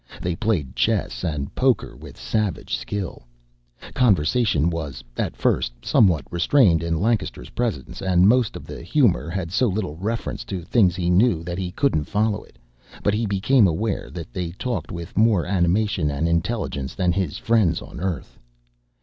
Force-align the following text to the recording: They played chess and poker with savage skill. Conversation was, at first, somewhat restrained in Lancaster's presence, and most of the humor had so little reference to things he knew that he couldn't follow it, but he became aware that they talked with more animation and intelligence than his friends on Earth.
They 0.19 0.35
played 0.35 0.75
chess 0.75 1.23
and 1.23 1.53
poker 1.53 1.95
with 1.95 2.17
savage 2.17 2.75
skill. 2.75 3.27
Conversation 3.93 4.71
was, 4.71 5.03
at 5.15 5.35
first, 5.35 5.71
somewhat 5.83 6.25
restrained 6.31 6.81
in 6.81 6.99
Lancaster's 6.99 7.51
presence, 7.51 8.01
and 8.01 8.27
most 8.27 8.55
of 8.55 8.65
the 8.65 8.81
humor 8.81 9.29
had 9.29 9.51
so 9.51 9.67
little 9.67 9.97
reference 9.97 10.43
to 10.45 10.63
things 10.63 10.95
he 10.95 11.11
knew 11.11 11.43
that 11.43 11.59
he 11.59 11.69
couldn't 11.71 12.05
follow 12.05 12.41
it, 12.41 12.57
but 13.03 13.13
he 13.13 13.27
became 13.27 13.67
aware 13.67 14.09
that 14.09 14.33
they 14.33 14.49
talked 14.53 14.91
with 14.91 15.15
more 15.15 15.45
animation 15.45 16.09
and 16.09 16.27
intelligence 16.27 16.95
than 16.95 17.11
his 17.11 17.37
friends 17.37 17.79
on 17.79 17.99
Earth. 17.99 18.39